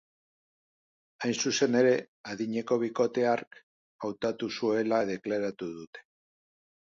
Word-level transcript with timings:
Hain 1.25 1.35
zuzen 1.43 1.77
ere, 1.81 1.91
adineko 2.31 2.77
bikotea 2.85 3.35
hark 3.35 3.59
hautatu 4.09 4.51
zuela 4.57 5.01
deklaratu 5.13 5.69
dute. 5.77 6.05